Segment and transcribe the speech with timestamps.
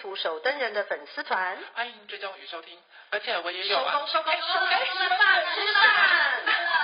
[0.00, 2.76] 图手灯人的粉丝团，欢迎追踪与收听。
[3.10, 5.18] 而且我也有啊，收工收工收工，哎、吃饭
[5.54, 5.82] 吃饭，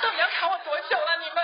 [0.03, 1.43] 到底要卡我多久了、啊、你们？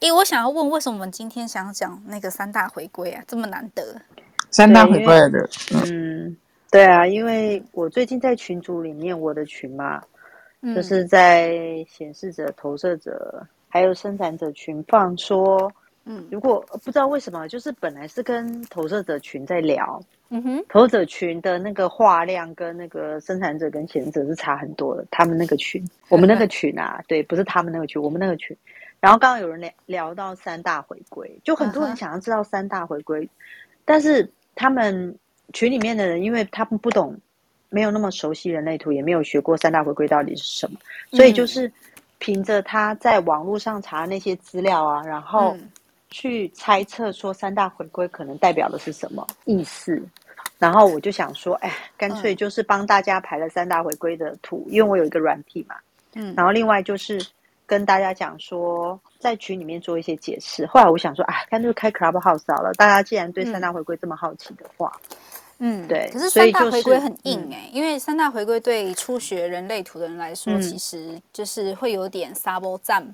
[0.00, 3.22] 诶，我想要问，为什么我们今天想要讲那个三大回归啊？
[3.26, 4.00] 这么难得，
[4.50, 5.48] 三大回归的，
[5.84, 6.34] 嗯，
[6.70, 10.02] 对啊，因为我最近在群组里面，我的群嘛，
[10.62, 11.50] 嗯、就是在
[11.88, 15.70] 显示者、投射者还有生产者群放说。
[16.10, 25.04] 嗯，如果不知道为什么，就是本来是跟投射者群在聊，嗯哼，投射者群的那个话量跟那个生产者跟前者是差很多的。
[25.10, 28.56] 他们那个群，我们那个群啊，对，不是他们那个群，我们那个群。
[29.00, 33.28] 然后刚刚有人聊聊到三大回归，就很多人想要知道三大回归，
[33.84, 35.14] 但是他们
[35.52, 37.14] 群里面的人，因为他们不懂，
[37.68, 40.78] 没有那么熟悉人类图，也没有学过三大回归到底是什么，
[41.10, 41.70] 所以就是
[42.18, 45.54] 凭着他在网络上查那些资料啊，然后。
[46.10, 50.02] 去猜测说三大回归可能代表的是什么意思，
[50.58, 55.76] 然后我就想说，哎，干脆就是帮大家排了三大回归的图，因为我有一个软体嘛，
[56.14, 57.24] 嗯，然后另外就是
[57.66, 60.66] 跟大家讲说，在群里面做一些解释。
[60.66, 62.72] 后来我想说，哎，干脆开 Clubhouse 好了。
[62.74, 64.90] 大家既然对三大回归这么好奇的话，
[65.58, 66.08] 嗯，对。
[66.12, 73.08] 可是三大回归很硬哎、欸，因为三大回归对初学人类图的人来说，其实就是会有点 double jump。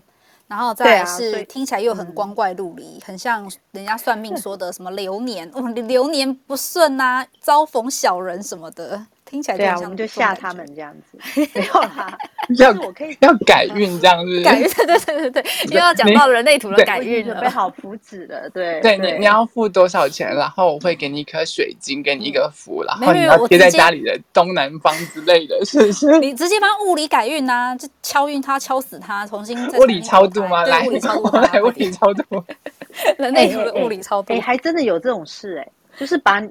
[0.47, 9.07] 然后再来是听起来又很光怪陆离，很像人家算命说的什么流年，哦，流年不顺啊，遭逢小人什么的。
[9.25, 11.19] 听起来对啊，我们就吓他们这样子，
[11.55, 12.17] 没有啦。
[12.59, 20.29] 要我可以要改运这样子，改运对对对对对，又要讲到人类图的改运了，准备好符纸了，对对，你你要付多少钱？
[20.37, 26.19] 然后我会给你一颗水晶，给你一个符，然后你要贴在家里的东南方之类的，是不是？
[26.19, 30.65] 你直接帮物理改运呐，就敲运它，敲死它，重新物理超度吗？
[30.67, 32.45] 来，物理超度，来物理超度，
[33.17, 36.43] 人类图的物理超度，哎，还真的有这种事哎，就是把，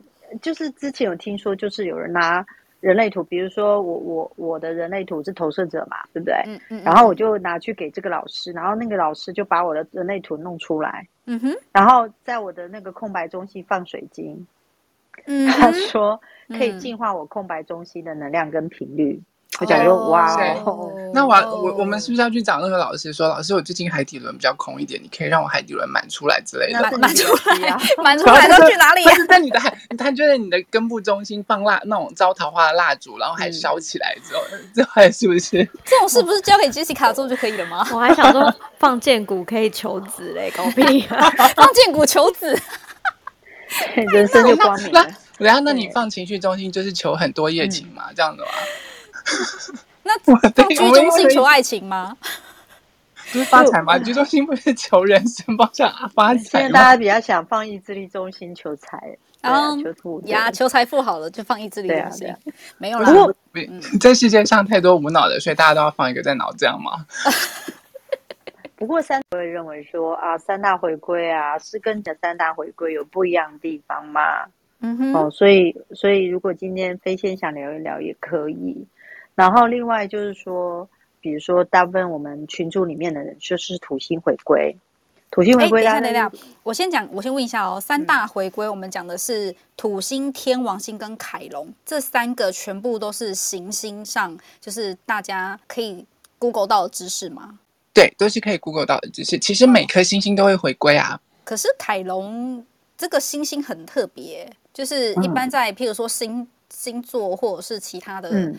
[0.42, 2.44] 就是之前有听说，就是有人拿。
[2.84, 6.36] 人类图，比如说我我我的人类图是投射者嘛，对不对？
[6.46, 6.84] 嗯嗯。
[6.84, 11.56] 然后我就拿去给这个老师，然后那个老师就把我的人类图弄出来，嗯哼。
[11.72, 14.46] 然后在我的那个空白中心放水晶，
[15.28, 19.22] 嗯，他说可以净化我空白中心的能量跟频率。
[19.64, 20.36] 我讲说哇
[20.66, 26.82] 哦，那我我我们是不是要去找那个老师说，老师我最近海底轮比较空一点，你可以让我海底轮满出来之类的。
[26.82, 29.06] 满 满出来，满出来都去哪里？
[29.06, 34.42] 他是在你的海，他就在你的根部中心放蜡，那种招桃花的蜡烛，然后还烧起来之后，
[34.76, 35.64] 这还是不是？
[35.86, 37.88] 这种事不是交给 Jessica 做就可以了吗？
[37.94, 41.08] 我还想说放剑骨可以求子嘞，搞屁！
[41.56, 42.60] 放剑骨求子，
[44.12, 45.08] 人生就光明了。
[45.40, 48.48] 然后那你放情绪中心就是求很多夜情嘛，这样子吗？
[50.04, 52.18] 那放居中心求爱情吗？
[53.32, 53.98] 不是发财吗？
[53.98, 56.42] 居中心不是求人生方向发财？
[56.44, 62.36] 现在大家比较想放意志力中心求财，然后求富呀，求财富好了就放意志力中心，
[62.78, 63.10] 没有啦。
[63.10, 63.36] 不过
[64.00, 67.06] 这世界上太多无脑的，所以大家都要放一个在脑，这样吗？
[68.76, 74.46] 不过三会认为说啊，三大回归啊，是跟这三大回归有不一样的地方吗？
[74.82, 78.86] 嗯哼，哦，所以所以如果今天飞仙想聊一聊也可以。
[79.36, 80.88] 然后另外就是说，
[81.20, 84.76] 比如说大部分我们群组里面的人就是土星回归，
[85.32, 85.84] 土星回归。
[85.84, 86.32] 等一下，等一下，
[86.64, 96.06] 我先讲，我先问一下哦，三大回归，我们讲的是土星、天王星跟凯龙这三个，全部都是行星上，就是大家可以
[96.40, 97.60] Google 到的知识吗？
[97.94, 99.38] 对，都是可以 Google 到的知识。
[99.40, 101.20] 其实每颗星星都会回归啊。
[101.44, 102.66] 可是凯龙
[102.98, 104.52] 这个星星很特别。
[104.74, 108.58] 就是一般在，譬如说星星座或者是其他的，嗯、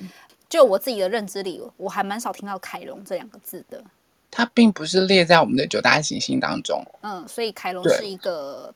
[0.55, 3.83] 就我自己的认知里，我还蛮少听到凯龙这两个字的。
[4.31, 6.81] 它并不是列在我们的九大行星当中。
[7.01, 8.73] 嗯，所以凯龙是一个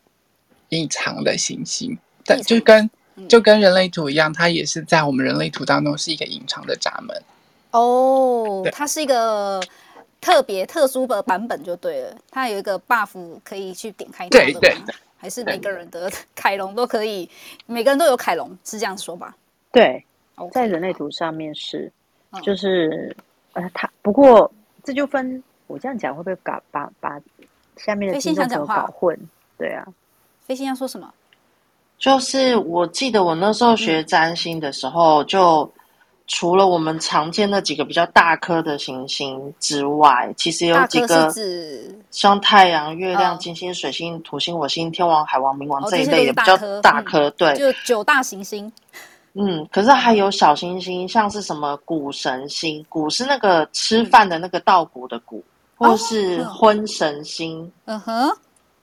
[0.71, 7.17] 隐藏的行星，但就跟、嗯、就跟人类图一样，它也是在我们人类图当中是一个隐藏的闸门。
[7.71, 9.63] 哦，它是一个
[10.21, 14.29] 特别特殊的版本就对了，它有一个 buff 可以去点开。
[14.31, 14.77] 对对。
[15.17, 17.31] 还是每个人的凯龙都可以，
[17.67, 19.37] 每个人都有凯龙，是这样说吧？
[19.71, 20.05] 对.
[20.53, 21.91] 在人类图上面是，
[22.43, 23.15] 就是、
[23.55, 24.51] 嗯、呃，他不过
[24.85, 27.21] 这就分，我这样讲会不会搞把把
[27.77, 29.19] 下面的听众朋友搞混？
[29.57, 29.87] 对啊，
[30.47, 31.13] 飞星要说什么？
[31.99, 35.73] 就是我记得我那时候学占星的时候，嗯、就
[36.29, 41.29] 除了我们常见那几个比较大颗的行星之外，其实有几个
[42.11, 48.73] 像太阳、月亮、金星、水星、土星、火星、天王、海王、冥王这一类的比较大颗，对，就九大行星。
[49.39, 55.43] 嗯，可是还有小星星，像是什么谷神星，谷是那个吃饭的那个稻谷的谷，
[55.79, 57.71] 嗯、或是婚神星。
[57.85, 58.29] 嗯哼。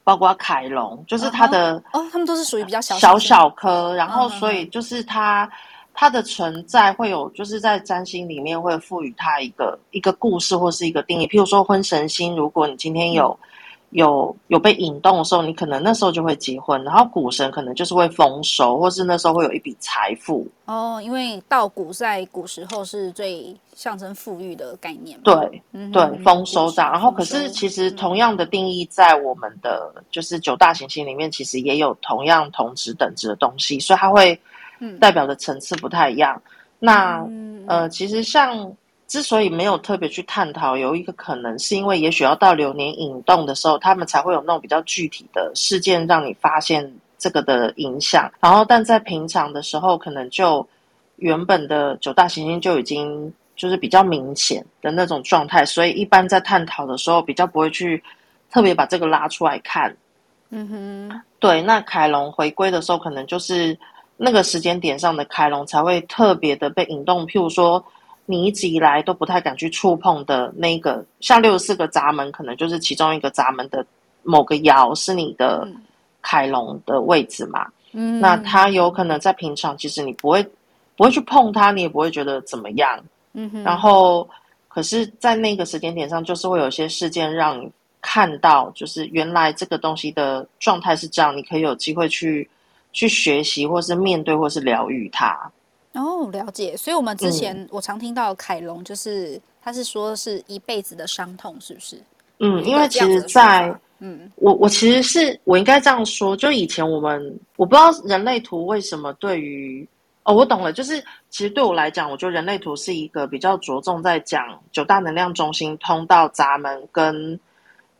[0.03, 5.49] 包括凯龙，就是它的哦，他们都是属于比较小小小颗，然后所以就是它
[5.93, 11.27] 它的存在会有，就是在占星里面会赋予它一个一个故事或是一个定义。
[11.27, 13.37] 譬如说婚神星，如果你今天有。
[13.95, 21.01] 有有被引动的时候，你可能那时候就会结婚，然后股神可能就是会丰收，或是那时候会有一笔财富哦。
[21.01, 25.23] 因为稻谷在古时候是最象征富裕的概念嘛。
[25.23, 26.91] 对，嗯、对，丰收这样。
[26.91, 34.37] 然后，可是其实同样的定义，在我们的、嗯、就是九大行星里面，其实也有同样同值等值的东西，所以它会
[34.99, 36.35] 代表的层次不太一样。
[36.45, 38.69] 嗯、那、嗯、呃，其实像。
[39.07, 48.31] 之所以没有特别去探讨，有一个可能是因为也许要到流年引动的时候，他们才会有那种比较具体的事件让你发现这个的影响。
[48.39, 50.67] 然后，但在平常的时候，可能就
[51.17, 58.03] 原本的九大行星就已经就是比较明显的那种状态，所以一般在探讨的时候，比较不会去
[58.49, 59.95] 特别把这个拉出来看。
[60.49, 61.61] 嗯哼，对。
[61.61, 63.77] 那凯龙回归的时候，可能就是
[64.17, 67.85] 那个时间点上的凯龙才会特别的被引动，譬如说。
[68.25, 73.85] 你一直以来都不太敢去触碰的那个，像六十四个闸门，可能就是其中一个闸门的
[74.23, 75.67] 某个爻是你的
[76.21, 77.67] 凯龙的位置嘛？
[77.93, 80.43] 嗯，那它有可能在平常，其实你不会
[80.97, 82.99] 不会去碰它，你也不会觉得怎么样。
[83.33, 83.63] 嗯哼。
[83.63, 84.27] 然后，
[84.67, 92.49] 可是，在那个时间点上，就是会有些事件让你看到，就是原来这个东西的状态是这样，你可以有机会去
[92.91, 95.51] 去学习，或是面对，或是疗愈它。
[95.95, 96.75] 哦，了解。
[96.77, 101.97] 所以，我们之前、嗯、我常听到凯龙，就是他是说是一辈子的伤痛，是不是？
[102.39, 109.87] 嗯，因为其实在，在嗯，我我其实是我应该这样说，就以前我们我不知道人类图为什么对于
[110.23, 117.39] 哦，我懂了，就是其实对我来讲，我觉得人类图是一个比较着重在讲九大能量中心通道闸门跟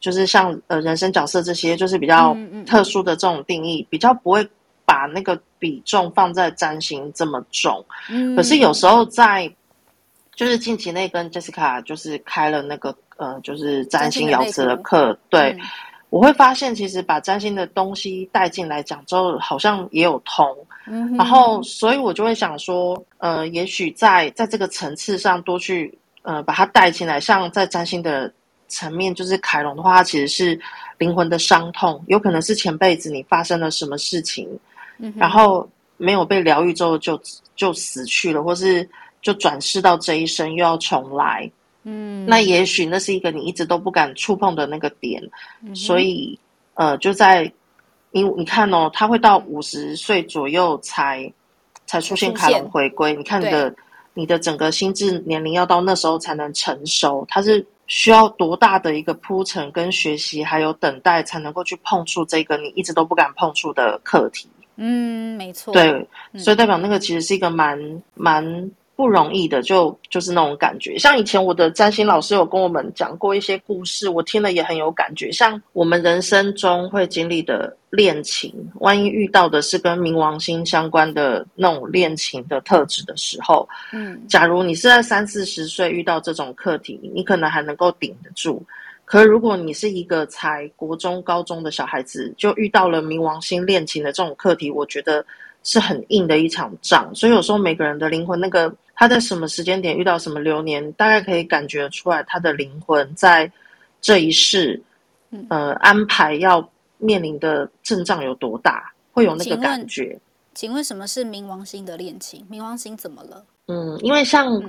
[0.01, 2.35] 就是像呃人生角色这些，就是比较
[2.67, 4.45] 特殊的这种定义，嗯嗯、比较不会。
[4.85, 9.51] 把那个比重放在占星这么重，嗯，可是有时候在
[10.35, 15.61] 就是近期内跟 Jessica 就是开了那个呃，就是占星爻辞的课，对，嗯，
[16.09, 20.45] 我会发现其实把占星的东西带进来讲之后，好像也有通，
[20.87, 28.31] 嗯，然后所以我就会想说，呃，也许在在这个层次上多去呃把它带进来，像在占星的
[28.67, 30.59] 层面，就是凯龙的话，它其实是
[30.97, 34.47] 灵魂的伤痛，有可能是前辈子你发生了什么事情。
[35.15, 37.19] 然后没有被疗愈之后就
[37.55, 38.87] 就死去了，或是
[39.21, 41.49] 就转世到这一生又要重来。
[41.83, 45.21] 嗯，那也许那是一个你一直都不敢触碰的那个点，
[45.61, 46.39] 嗯、所以
[46.73, 47.51] 呃，就在
[48.11, 51.31] 你你看哦，他会到五十岁左右才
[51.85, 53.13] 才出现卡隆回归。
[53.13, 53.75] 你看你的
[54.13, 64.49] 你的整个心智年龄要到那时候才能成熟，它是需要多大的一个铺陈跟学习，还有等待，才能够去碰触这个你一直都不敢碰触的课题。
[64.77, 65.73] 嗯，没错。
[65.73, 67.79] 对，所以代表那个其实是一个蛮
[68.13, 70.97] 蛮不容易的，就就是那种感觉。
[70.97, 75.31] 像以前我的占星老师有跟我们讲过一些故事，我听了也很有感觉。
[75.31, 88.65] 像我们人生中会经历的恋情，万一遇到的是跟冥王星相关的那种恋情的特质的时候，嗯，假如你是在三四十岁遇到这种课题，你可能还能够顶得住。
[89.05, 95.23] 可是，如果你是一个才国中、高中的小孩子，就遇到了冥王星恋情的这种课题，我觉得
[95.63, 97.13] 是很硬的一场仗。
[97.13, 103.51] 所以有时候每个人的灵魂，那个他在什么时间点遇到什么流年，大概可以感觉出来他的灵魂在
[104.01, 104.81] 这一世，
[105.49, 110.03] 呃，安排要面临的阵仗有多大，会有那个感觉。
[110.03, 110.21] 请问，
[110.55, 112.43] 请问什么是冥王星的恋情？
[112.51, 113.45] 冥王星怎么了？
[113.67, 114.59] 嗯，因为像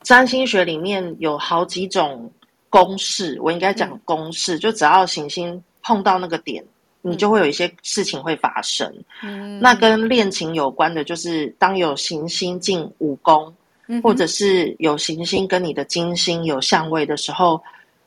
[0.00, 2.32] 占星学里面有好几种。
[2.74, 6.64] 公式，我应该讲公式，嗯、就只要行星碰到那个点，
[7.02, 8.92] 你就会有一些事情会发生。
[9.22, 13.54] 嗯，那跟恋情有关的，就是当有行星进五宫，
[13.86, 17.62] 嗯、或者是有行星跟你的金星有相位的时候，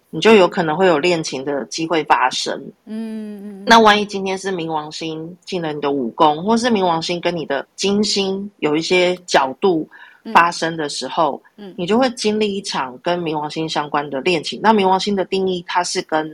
[0.09, 2.61] 你就有可能会有恋情的机会发生。
[2.83, 9.87] 嗯，那万一今天是冥王星进了你的五宫，或是冥王星跟你的金星有一些角度。
[10.33, 14.59] 发生的时候，嗯，你就会经历一场跟冥王星相关的恋情。
[14.61, 16.27] 那冥王星的定义，它是跟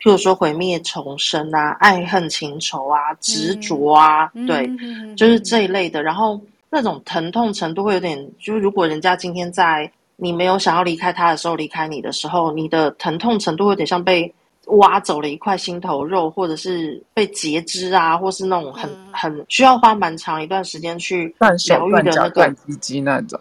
[0.00, 6.02] 譬如说毁灭重生啊、爱恨情仇啊、执着啊，嗯、对，嗯、就是这一类的。
[6.02, 6.40] 然后
[6.70, 14.32] 那种疼痛程度会有点，就是如果人家今天在你没有想要离开他的时候离开你的时候，你的疼痛程度会有点像被
[14.78, 21.34] 挖走了一块心头肉，或者是被截肢啊，或是那种很、嗯、很需要花蛮长一段时间去
[21.68, 23.38] 疗愈的那个断鸡鸡那种，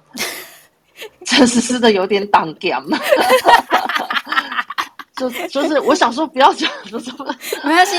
[1.26, 2.88] 真是是的有点挡 game
[5.18, 6.72] 就就是我想说不要讲，
[7.66, 7.96] 没关系，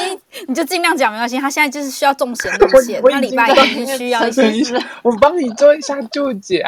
[0.48, 1.38] 你就尽量讲没关系。
[1.38, 6.64] 他现在就是需要重咸路线，他礼拜一是需要一些，我帮你做一下注解。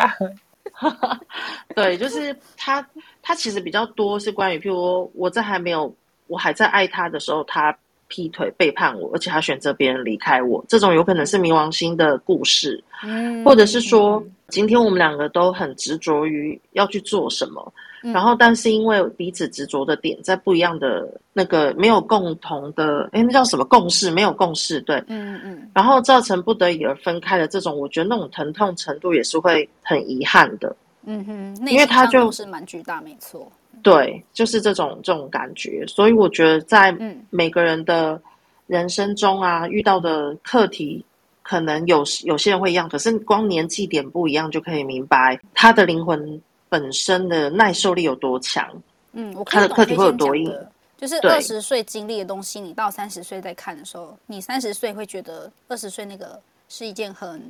[1.75, 2.87] 对，就是他，
[3.23, 5.95] 他其实比较多是关于，譬如我在还没有
[6.33, 7.77] 我还在爱他的时候，他
[8.09, 17.73] 劈腿背叛我，而且他选择别人离开我，这种有可能是冥王星的故事，嗯，或者是说今天我们两个都很执着于要去做什么。
[18.03, 24.11] 然后，但是因为彼此执着的点在不一样的那个没有共同的，哎，那叫什么共识？
[24.11, 25.71] 没有共识，对，嗯嗯。
[25.73, 30.75] 然后造成不得已而分开的这种，我觉得那种疼痛程度也是会很遗憾的。
[31.05, 33.51] 嗯哼，因为他就是蛮巨大，没错。
[33.83, 35.85] 对，就是这种这种感觉。
[35.87, 36.97] 所以我觉得在
[37.31, 38.21] 每个人的
[38.67, 41.05] 人生中啊，遇到的课题
[41.43, 46.41] 可能有有些人会一样，可是光年纪点不一样就可以明白他的灵魂。
[46.69, 48.67] 本身的耐受力有多强？
[49.12, 50.50] 嗯，我看他的课题会有多硬？
[50.97, 57.43] 就是二十岁经历的东西，你到三十岁再看的时候，你三十岁会觉得二十岁那个是一件很，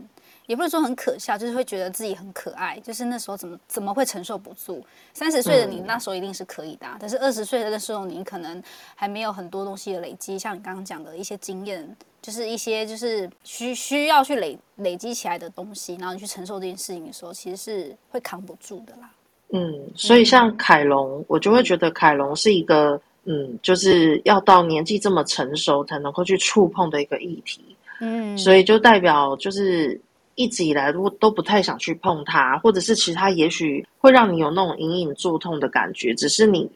[0.47, 2.79] 也不是说很可笑，就是会觉得自己很可爱。
[2.81, 4.85] 就是那时候怎么怎么会承受不住？
[5.13, 8.63] 三十岁的你那时候一定是可以的，但是二十岁的那时候你可能
[8.95, 19.11] 还没有很多东西的累积，像你刚刚讲的一些经验，就是一些就是需需要去累累积起来的东西，然后你去承受这件事情的时候，其实是会扛不住的啦。
[19.55, 27.63] 嗯，所以像凯龙，嗯、我就会觉得凯龙是一个，嗯，就是要到年纪这么成熟才能够去触碰的一个议题。
[28.01, 30.01] 嗯，所以就代表就是
[30.35, 36.71] 一直以来都都不太想去碰它，或者是其他也许会让你有那种隐隐作痛的感觉，只是你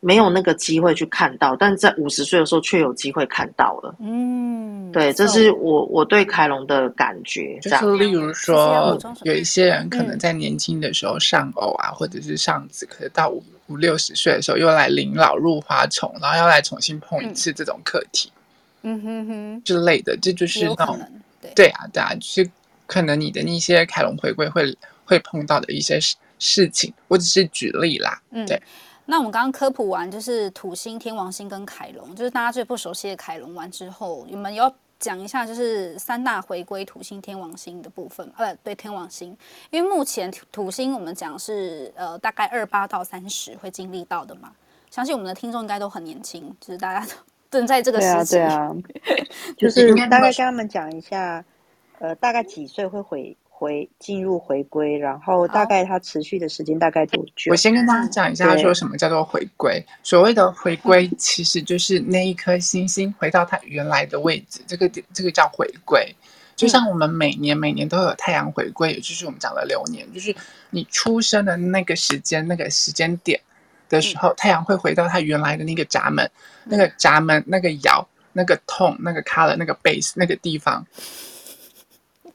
[0.00, 3.94] 没有那个机会去看到，但在五十岁的时候却有机会看到了。
[3.98, 7.58] 嗯，对，这是我我对凯龙的感觉。
[7.60, 18.30] 就是例如说，有一些人可能在年轻的时候上偶啊，或者是上子，可是到五五六十岁的时候又来临老入花丛，然后要来重新碰一次这种课题，
[18.82, 20.98] 嗯哼哼之类的，这就是那种
[21.56, 22.48] 对啊对啊，就是
[22.88, 28.60] 可能你的那些凯龙回归会会碰到的一些事事情，我只是举例啦，嗯对。
[29.10, 39.34] 那我们刚刚科普完，就是土星、天王星跟凯龙，就是大家最不熟悉的凯龙完之后，你们要讲一下就是三大回归土星、天王星的部分，呃，对，天王星，
[39.70, 44.52] 因为目前土星我们讲是呃大概二八到三十会经历到的嘛，
[44.90, 47.12] 相信我们的听众应该都很年轻，就是大家都
[47.50, 48.76] 正在这个时期，对啊，
[49.06, 49.24] 对啊，
[49.56, 51.42] 就是大概跟他们讲一下，
[51.98, 53.36] 呃，大概几岁会回。
[53.50, 57.50] 回进入回归，然后大概它持续的时间大概多久？
[57.50, 59.84] 我先跟大家讲一下，说什么叫做回归。
[60.04, 66.14] 所谓的回归，其实就是那一颗星星回到它原来的位置，这个点，这个叫回归。
[66.54, 70.32] 就像我们每年每年都有太阳回归，也就是我们讲的流年，就是
[70.70, 73.40] 你出生的那个时间、那个时间点
[73.88, 76.30] 的时候，太阳会回到它原来的那个闸门、
[76.62, 80.86] 那个闸门、那个爻、那个痛、那个 color、那个 base 那个地方。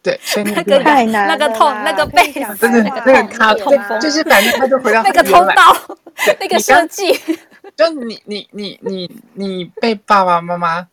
[0.04, 5.98] 对，那个太难那个痛，那个背，不是那个卡通风，就是反正他就回到那个通道，
[6.40, 7.18] 那个设计。
[7.78, 10.86] 就你你你你你被爸爸妈妈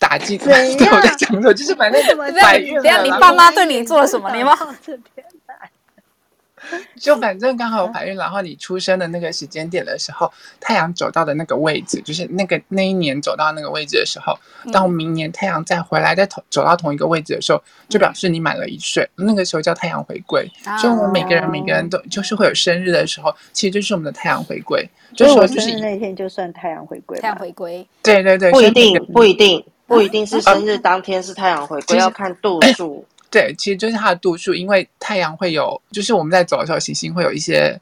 [0.00, 0.52] 打击， 对，
[0.90, 2.02] 我在讲说，就是反正
[2.42, 2.82] 怀孕了。
[2.82, 4.34] 等下你爸妈对你做了什么？
[4.34, 4.58] 你吗？
[7.00, 14.38] 就反正刚好我怀孕，然后你出生的那个时间点的时候，太阳走到的那个位置，就是那个那一年走到那个位置的时候，
[14.72, 20.50] 到明年太阳再回来再同走到同一个位置的时候，就表示你满了一岁，那个时候叫太阳回归。
[20.80, 24.88] 所以我们每个人每个人都就是会有生日的时候，其实就是我们的太阳回归。
[25.14, 27.18] 就是我生日那天就算太阳回归。
[27.20, 33.04] 太阳回归，对对对，不一定不一定不一定是生日当天是太阳回归，要看度数。
[33.36, 37.78] 对，其实就是它的度数，因为太阳会有，就是我们在走的时候，行星会有一些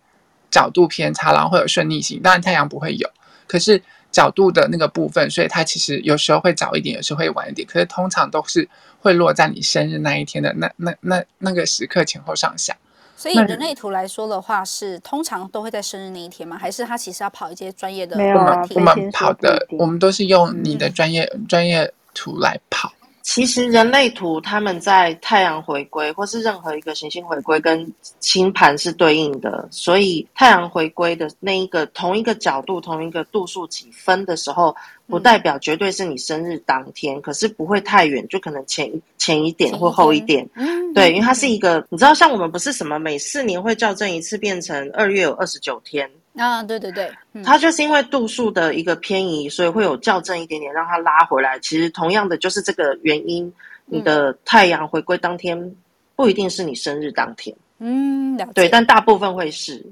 [0.50, 2.20] 角度偏差，然后会有顺逆行。
[2.20, 3.08] 当然太阳不会有，
[3.46, 3.80] 可是
[4.10, 7.64] 角度的那个部分，所以它其实有时候会早一点，有时候会晚一点。
[7.68, 8.68] 可是通常都是
[8.98, 12.76] 会落在你生日那一天的那那那那个时刻前后上下。
[13.16, 16.58] 所以人类图来说的话，是通常都会在生日那一天吗？
[16.58, 18.16] 还是他其实要跑一些专业的？
[18.16, 22.92] 没有啊，我们跑的，我们都是用你的专业、嗯、专业图来跑。
[23.24, 27.90] 其实人类图他们在太阳回归或是任何一个行星回归跟
[28.20, 34.76] 星盘是对应的，所以太阳回归的那一个同一个角度、同一个度数几分的时候，
[35.06, 40.46] 不代表绝对是你生日当天，嗯、可是不会太远，就可能前前一点或后一点。
[40.54, 46.08] 嗯，对，因为它是一个，你知道，像我们不是什么每四年会校正一次，变成二月有二十九天。
[46.36, 51.58] 啊，对对对，嗯、它就是因为度数的一个偏移，所以会有校正一点点，让它拉回来。
[51.60, 53.52] 其实同样的就是这个原因，
[53.86, 55.74] 你的太阳回归当天
[56.16, 57.54] 不一定是你生日当天。
[57.78, 58.52] 嗯，了解。
[58.54, 59.84] 对，但大部分会是。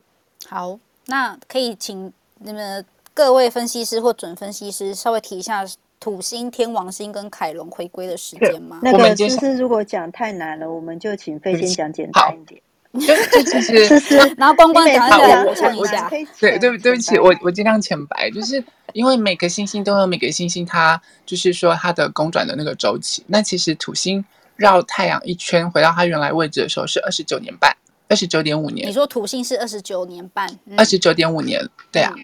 [0.48, 2.84] 好，那可以请你们
[3.14, 5.64] 各位分析师或准分析师稍微提一下
[6.00, 8.80] 土星、天王星跟凯龙回归的时间吗？
[8.82, 12.60] 那个其实如果讲太难了，我们就请飞先讲简单一点。
[12.92, 13.60] 就就其
[13.98, 16.10] 实，然后光光讲一下，我唱一下。
[16.38, 23.24] 对对对不起，我我尽量浅白，就是因为每个星星都有每个星星它就是说它的公转的那个周期。
[23.28, 24.22] 那其实土星
[24.56, 27.74] 绕太阳一圈回到它原来位置的时候是二十九年半，
[28.08, 28.86] 二十九点五年。
[28.86, 30.46] 你说土星是二十九年半，
[30.76, 32.14] 二十九点五年，对啊。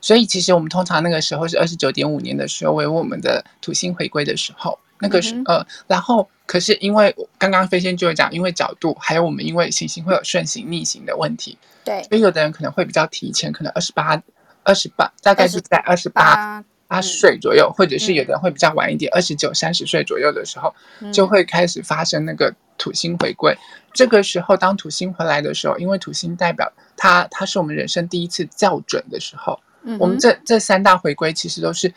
[0.00, 4.78] 所以其实我们通常那个时候是二十九点五年的时候为我们的土星回归的时候。
[5.00, 14.20] 那个是、嗯、呃，然后可是因为刚刚飞仙就有讲，因为角度，还有我们因为行星会有顺行逆行的问题，对，所以有的人可能会比较提前，可能二十八、
[14.62, 23.56] 二十八，大概是在二十八八岁左右，嗯、或者是有的人会比较晚一点，二十九、三十岁左右的时候，嗯、就会开始发生那个土星回归。
[23.92, 29.60] 这个时候，当土星回来的时候，因为土星代表它，它是我们人生第一次校准的时候。
[29.82, 31.92] 嗯、我们这这三大回归其实都是。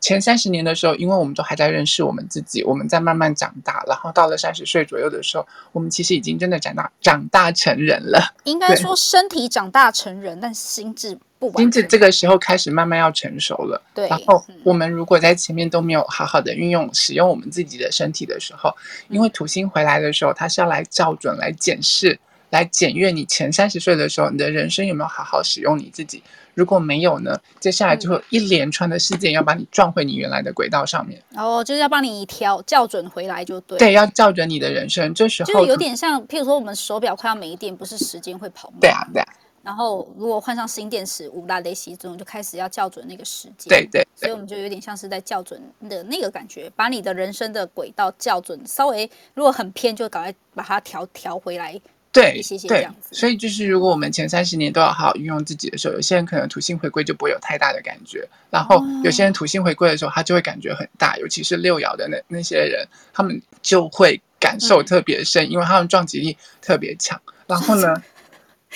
[0.00, 8.34] 前三十年的时候，因为我们都还在认识我们自己，我们在慢慢长大，然后到了三十岁左右的时候，我们其实已经真的长大长大成人了。
[8.44, 11.56] 应该说身体长大成人，但心智不完。
[11.56, 13.82] 心智这个时候开始慢慢要成熟了。
[13.94, 14.08] 对。
[14.08, 18.74] 然后我们如果在前面都没有好好的运用使用我们自己的身体的时候，
[19.08, 22.18] 因为土星回来的时候，它是要来校准、来检视、
[22.50, 26.22] 来检阅你前三十岁的时候，你的人生有没有好好使用你自己。
[26.56, 27.38] 如果没有呢？
[27.60, 31.22] 接下来就会一连串的事件要把你撞回你原来的轨道上面。
[31.34, 33.78] 哦，就是要帮你调校准回来就对。
[33.78, 35.12] 对，要校准你的人生。
[35.12, 38.78] 这时候就是有点像，譬如说我们手表快要没电，不是时间会跑吗？
[38.80, 39.28] 对啊，对啊。
[39.62, 43.68] 然后如果换上新电池，五大雷西中就开始要校准那个时间。
[43.68, 44.06] 对对。
[44.14, 51.78] 所以我们就有点像是在校准的那个感觉，把你的人生的轨道校准，稍微如果很偏，就赶快把它调调回来。
[52.20, 67.20] 对，对，所以就是如果我们前三十年都要好好运用自己的时候，有些人可能土星回归就不会有太大的感觉，然后有些人土星回归的时候，他就会感觉很大，尤其是六爻的那那些人，他们就会感受特别深，嗯、因为他们撞击力特别强。
[67.46, 67.94] 然后呢？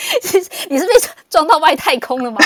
[0.68, 0.92] 你是被
[1.28, 2.38] 撞到外太空了吗？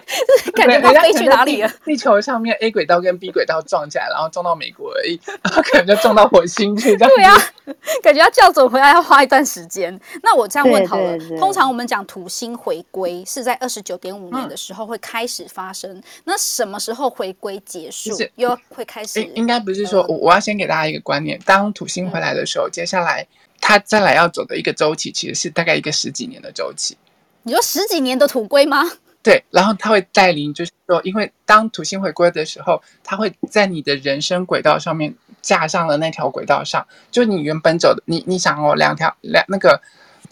[0.54, 1.70] 感觉他飞去哪里了？
[1.84, 6.96] 地球上面 A 轨道跟 B 轨道撞起来，然后撞到美国而已，然后可能就撞到火星去。
[6.96, 7.36] 这样对啊，
[8.02, 9.98] 感觉要校准回来要花一段时间。
[10.22, 18.10] 那我这样问好了，通常我们讲土星回归是在二十九点五年的时候会开始发生，嗯、那什么时候回归结束？
[18.36, 19.22] 又会开始？
[19.34, 23.26] 应该不是说，我我要先给大家一个观念：当土星回来的时候，嗯、接下来。
[23.66, 26.98] 它再来要走的一个周期，其实是大概一个十几年的周期。
[27.44, 28.84] 你说十几年的土龟吗？
[29.24, 39.80] 对，然后它会带领，就是说，因为当土星回归的时候，它会在你的人生轨道上面架上了那条轨道上，就你原本走的，你你想哦，两条两那个，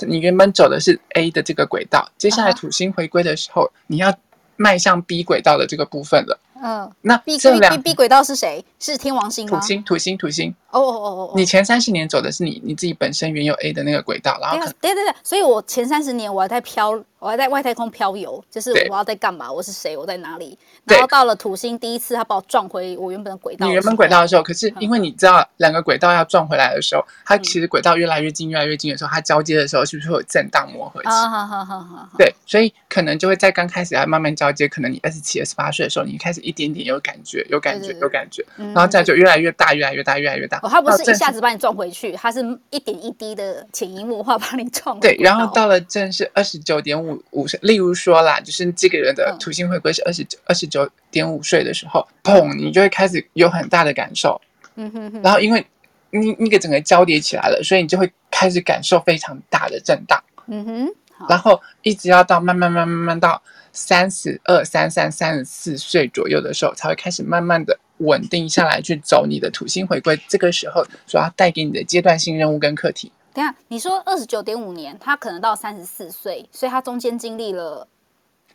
[0.01, 4.15] 你原本走的是 A 的这个轨道，接下来土星回归的时候，你要
[4.57, 6.39] 迈向 B 轨道的这个部分了。
[6.63, 8.65] 嗯，那 B B B B 轨道是谁？
[8.79, 9.59] 是天王星吗？
[9.59, 10.55] 土星，土星，土星。
[10.71, 17.03] 哦哦哦哦，你前三十年走的是你你自己本身原有 A 的那个轨道，然后对对对，所以我前三十年我还在飘。
[17.19, 19.49] 我还在外太空漂游，就是我要在干嘛？
[19.49, 19.97] 我是谁？
[19.97, 20.59] 我在哪里？
[20.83, 23.65] 然后到了土星，第一次他把我撞回我原本的轨道。
[23.65, 31.09] 你原本轨道的时候，可是因为你知道两个轨道要撞回来的时候，它其实轨道越来越近，越来越近的时候，它交接的时候是不是会有震荡磨合期？
[31.11, 32.09] 好好好好好。
[32.19, 40.59] 对，所以可能就会在刚开始要慢慢交接，可能你二十七、二十八岁的时候，你开始一点点有感觉，有感觉，有感觉，然后这样就越来越大，越来越大，越来越大。
[40.63, 45.01] 哦，它不是一下子把你撞回去，它是一点一滴的潜移默化把你撞。
[45.01, 47.95] 对，然后到了正是二十九点五五岁，例如。
[48.03, 54.41] 说啦，就是这个人的土星回归是二十九二十九点五岁的时候，砰，你就会开始有很大的感受。
[54.75, 55.23] 嗯哼哼。
[55.23, 55.65] 然后因为
[56.11, 60.21] 你那个整个交叠起来了，所以你就会开始感受非常大的震荡。
[60.49, 60.95] 嗯哼。
[61.29, 70.21] 然后一直要到慢慢慢慢慢慢到三十二、三三、三十四岁左右的时候，才会开始慢慢的稳定下来，去走你的土星回归。
[70.29, 73.11] 这个时候所要带给你的阶段性任务跟课题。
[73.35, 77.89] 等下，你说二十九点五年，他可能到三十四岁，所以他中间经历了，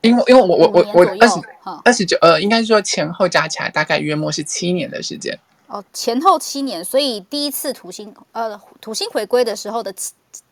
[0.01, 1.41] 因为因为我我我我二十
[1.83, 5.37] 二十九呃，应该是说前后加起来大概约莫是七年的时间。
[5.65, 9.91] 哦，前后七年，所以第一次土星呃土星回归的时候的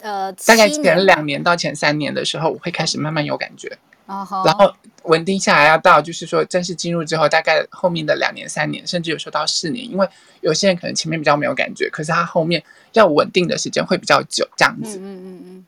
[0.02, 10.08] 呃大概前两年到前三年的时候，我会开始慢慢有感觉，哦、然后稳定下来要到就是说正式进入之后，大概后面的两年三年，甚至有时候到四年，因为
[10.41, 14.98] 有些人可能前面比较没有感觉，可是他后面要稳定的时间会比较久，这样子。
[14.98, 15.65] 嗯嗯嗯嗯。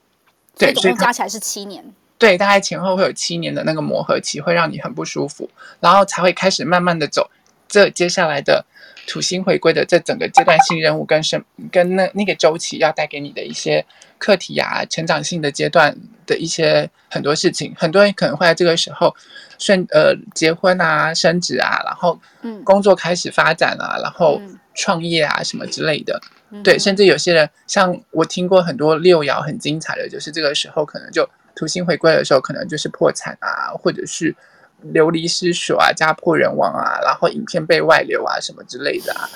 [0.57, 1.83] 对，所以加起来是七年。
[2.17, 5.49] 对，大概前后会有七年的那个磨合期，会让你很不舒服，
[5.79, 7.29] 然后才会开始慢慢的走
[7.67, 8.65] 这接下来的。
[9.07, 13.83] 土星回归的这整个阶段性任务跟生跟那那个周期要带给你的一些
[14.19, 19.15] 课题啊，成长性的阶段的一些很多事情，很多人可能会在这个时候
[19.57, 22.19] 顺呃结婚啊、升职啊，然后
[22.63, 24.41] 工作开始发展啊，然后
[24.75, 26.21] 创业啊什么之类的。
[26.63, 34.35] 对，甚至有些人像我听过很多六爻很精彩的，就是这个时候可能就土星回归的时候，可能就是破产啊，或者是。
[34.81, 39.27] 流离失所啊，家破人亡啊，然后影片被外流啊，什么之类的啊。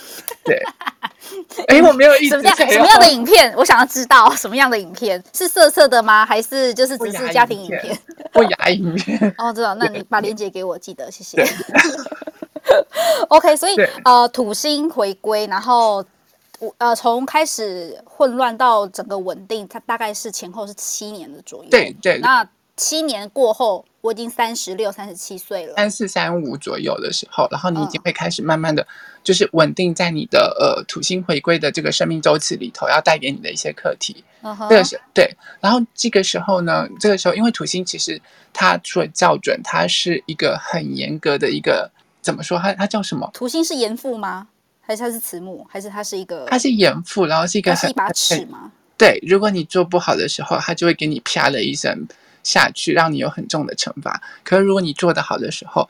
[0.44, 0.62] 对，
[1.68, 2.36] 哎，我没有意思。
[2.36, 3.54] 什么样什么样的影片？
[3.58, 6.26] 我想要知道什么样的影片是色色的吗？
[6.26, 7.98] 还是就是只是家庭影片？
[8.32, 9.20] 不雅影片。
[9.38, 9.76] 哦，知道。
[9.76, 11.44] 那你把链接给我，记得谢谢。
[13.30, 13.76] OK，所以
[14.06, 16.04] 呃，土星回归，然后
[16.78, 21.70] 呃，从开始混乱到整个稳定，它大概是前后是七年的左右。
[21.70, 22.20] 对对。
[22.20, 23.84] 那七年过后。
[24.02, 28.86] 我已经三十六、三十七岁了，三四、三五左右的时候，然后你已经会开始慢慢的
[29.24, 34.24] 就是稳定在你的呃土星回归的这个生命周期里头，要带给你的一些课题。
[34.68, 35.30] 这个是对。
[35.60, 38.20] 然后这个时候呢，这个时候因为土星其实
[38.52, 42.58] 它除了校准，它是一个很严格的一个怎么说？
[42.58, 43.30] 它它叫什么？
[43.34, 44.48] 土星是严父吗？
[44.82, 45.64] 还是它是慈母？
[45.70, 46.48] 还是它是一个？
[46.50, 48.72] 它是严父，然后是一个很一把尺吗？
[48.98, 52.08] 对，如果你做不好的时候，它就会给你啪的一声。
[52.44, 54.22] 下去，让你有很重的惩罚。
[54.44, 55.90] 可是如果你做得好的时候，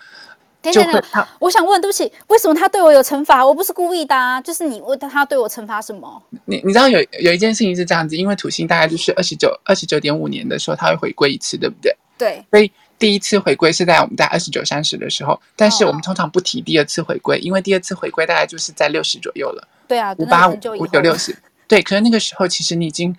[0.61, 1.27] 就会他。
[1.39, 3.43] 我想问，对不起，为什么他对我有惩罚？
[3.43, 6.21] 我不是故意的啊，就是你问他对我惩罚什么？
[6.45, 11.95] 你你知道有有一件事情是这样子，因为土星大概就是二十九二十九点五年的时候，他会回归一次，对不对？
[12.15, 12.45] 对。
[12.51, 19.67] 所以第一次回归是在我们在二十九三十的时候，但是我们通常不提第二次回归，因为第二次回归大概就是在六十左右了。
[19.87, 21.35] 对啊，五八五五九六十。
[21.67, 23.15] 对，可是那个时候其实你已经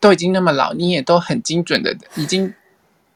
[0.00, 2.54] 都已经那么老，你也都很精准的已经。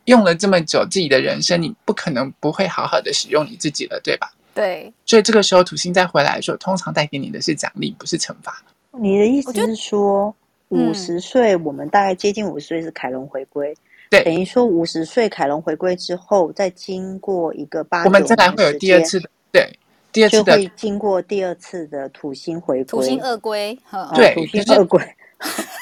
[0.07, 4.33] 用了这么久，自己的人生你不可能不会好好的使用你自己了，对吧？
[4.55, 4.93] 对。
[5.07, 8.63] 所以这个时候土星再回来的时候，通常带给你的是奖励，不是惩罚。
[8.99, 10.35] 你的意思是说，
[10.69, 13.75] 五十岁我们大概接近五十岁是凯龙回归，
[14.11, 19.79] 对，等于说五十岁凯龙回归之后，再经过一个八，我们再来会有第二次的，对，
[20.13, 23.79] 第二次的经过第二次的土星回归，土星二归，
[24.15, 25.01] 对，土星二归。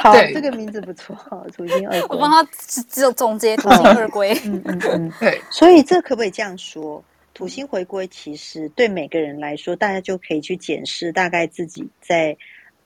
[0.00, 1.16] 好，这个名字不错，
[1.56, 2.06] 土星二归。
[2.08, 4.32] 我帮他只只有总结土星二归。
[4.44, 5.40] 嗯嗯嗯， 对。
[5.50, 7.02] 所以这可不可以这样说？
[7.34, 12.36] 土星回归其实对每个人来说，大家就可以去检视，大概自己在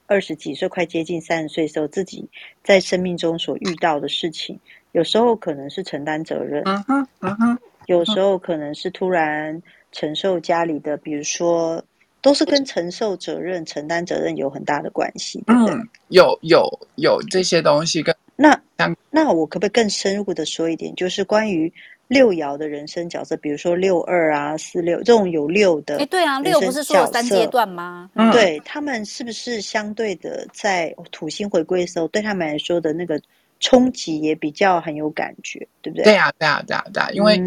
[0.06, 2.26] 二十几岁，快接近三十岁的时候，自己
[2.64, 4.58] 在生命中所遇到的事情，
[4.92, 11.84] 有时候可能是承担责任，嗯哼，嗯哼，有时候可能是突然承受家里的，比如说。
[12.22, 15.74] 都是跟承受责任、承担责任有很大的关系，对不对？
[15.74, 18.58] 嗯，有有有这些东西跟那
[19.10, 21.70] 那我可不可以更深入的说一点，就是关于
[22.08, 28.08] 六爻的人生角色，比如说六二啊、四六这种有六的，哎，对啊，六不是说有三阶段吗？
[28.14, 33.20] 嗯、对他们是不是相对的，在土星回归的时候，对他们来说的那个
[33.60, 36.04] 冲击也比较很有感觉，对不对？
[36.04, 37.40] 对啊，对啊，对啊，对啊，因为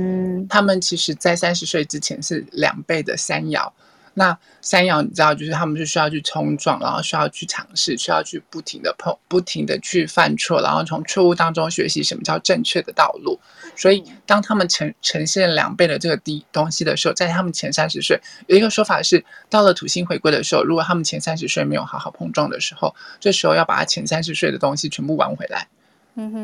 [0.47, 3.69] 他们其实在三十岁之前是两倍的三爻。
[4.17, 13.39] 那三爻你知道，就是他们是需要去冲撞，然后需要去尝试，需要去不停的碰，不停的去犯错，然后从错误当中学习什么叫正确的道路。
[13.75, 25.67] 所以，当他们呈呈现两倍的这个低东西的时候，在他们前三十岁，有一个说法是，到了土星回归的时候，如果他们前三十岁没有好好碰撞的时候，这时候要把他前三十岁的东西全部玩回来。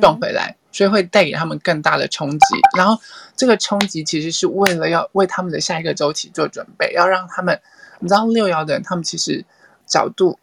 [0.01, 2.45] 撞回来，所以会带给他们更大的冲击。
[2.77, 2.99] 然后
[3.35, 7.59] 这个冲击其实是为了要为他们的下一个周期做准备，要让他们，
[7.99, 9.45] 你知道六爻的人，他们其实
[9.85, 10.37] 角度，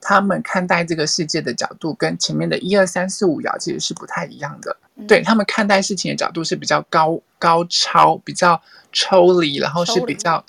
[0.00, 4.76] 他们看待这个世界的角度，跟前面的一二三四五爻其实是不太一样的。
[5.06, 8.60] 对，他们看待事情的角度是比较高高超，比较
[8.92, 10.44] 抽离，然后是比较。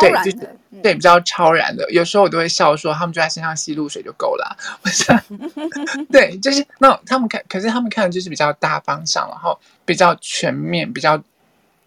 [0.00, 0.48] 对，就是
[0.82, 4.56] 对比较超然的，有时候我都会笑说，他们就在身上吸露水就够了。
[4.82, 5.20] 我想，
[6.10, 11.22] 对，就是那他们看，可是他们看的就是比较大方向，然后比较全面，比较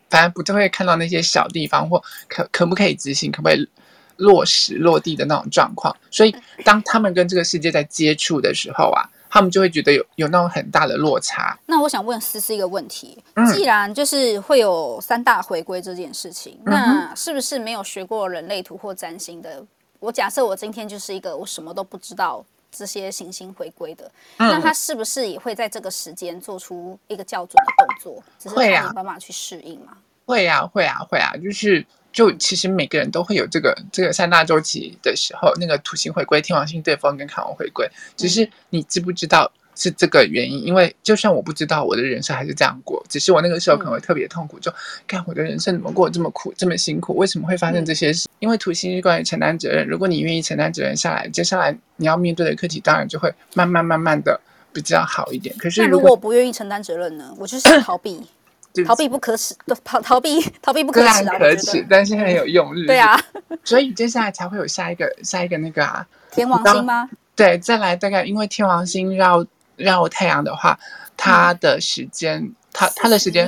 [0.09, 3.69] 反正不就会看到那些小地方或可可不可以执行，可不可以
[4.17, 5.95] 落实落地的那种状况。
[6.11, 9.09] 所以，当他们跟这个世界在接触的时候啊。
[9.37, 11.55] 他们就会觉得有有那种很大的落差。
[11.67, 13.23] 那我想问思思一个问题：
[13.53, 19.63] 既然就是会有三大回归这件事情，嗯、那是不是没有学过人类图或占星的
[19.99, 28.23] 我假设我今天就是一个我什么都不知道这些行星回归的，嗯、那他是不是也会在这个时间做出一个校准的动作？
[28.39, 29.93] 只是他没办法去适应嘛？
[30.25, 31.85] 会呀、啊，会啊，会啊，就是
[32.17, 39.51] 就其实每个人都会有这个这个三大周期的时候，那个土星回归、天王星对分跟海王回归，只是你知不知道？
[39.75, 44.73] 是这个原因，因为就算我不知道我的人生还是这样过，只是我那个时候可能会特别痛苦，就
[45.05, 48.27] 看我的人生怎么过这么苦，这么辛苦，为什么会发生这些事？
[48.39, 54.41] 因为土星是关于承担责任，如果你愿意承担责任下来，接下来你要面对的课题当然就会慢慢慢慢的
[54.73, 55.55] 比较好一点。
[55.59, 57.31] 可是如果我不愿意承担责任呢？
[57.37, 58.19] 我就是逃避，
[58.83, 61.37] 逃避不可耻， 逃逃避逃避不可耻啊！
[61.37, 63.19] 可耻，但是很有用，对啊，
[63.63, 67.09] 所以接下来才会有下一个下一个那个啊，天王星吗？
[67.35, 69.45] 对，再来大概因为天王星绕。
[69.77, 70.75] 绕太阳的话，
[71.15, 73.47] 它的时间，嗯、它它的时间，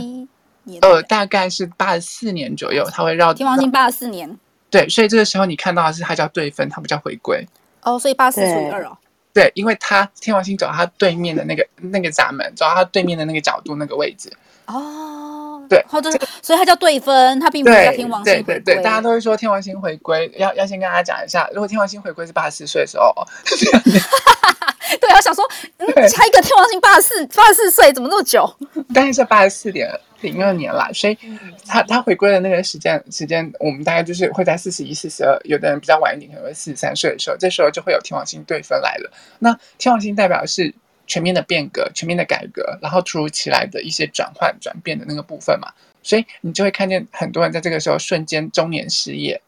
[0.80, 4.38] 呃，大概是八十四年左右，它会绕天王星八十四年。
[4.70, 7.44] 对，所以这个时候你看到的是它叫对分，它不叫回归。
[7.82, 8.96] 哦，所以八十四除以二哦。
[9.34, 14.32] 对，因为它天王星走到它对面的那个那个闸门，走到它对面的那个角度那个位置。
[14.68, 15.09] 哦，
[15.69, 16.10] 对，或者
[16.41, 18.55] 所以它叫对分，它并不是叫天王星回归。
[18.55, 23.13] 对对对，大家都会说天王星回归，要要先跟大家讲一下，如果天王星回归是八十四岁的时候。
[24.99, 28.51] 对，我想说，嗯，才一个天王星八十四八十四岁，怎么那么久？
[28.91, 29.88] 大概是八十四点
[30.21, 31.15] 零二年啦，所以
[31.67, 39.12] 他他回归的那个时间时间，我们大概就是会在四十一、四十二，有的人比较晚一点，可能会四十三岁的时候，这时候就会有天王星对分来了。
[39.38, 40.73] 那天王星代表是
[41.10, 45.67] 全面的变革、全面的改革，然后突如其来的一些转换、转变的那个部分嘛，
[46.02, 49.41] 所以你就会看见很多人在这个时候瞬间中年失业。